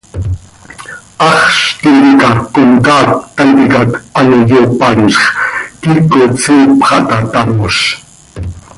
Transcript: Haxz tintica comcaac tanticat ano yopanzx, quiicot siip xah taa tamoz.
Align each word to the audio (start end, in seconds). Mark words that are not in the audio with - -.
Haxz 1.23 1.61
tintica 1.81 2.29
comcaac 2.53 3.11
tanticat 3.37 3.89
ano 4.19 4.37
yopanzx, 4.49 5.19
quiicot 5.81 6.31
siip 6.43 6.71
xah 6.87 7.01
taa 7.09 7.23
tamoz. 7.33 7.77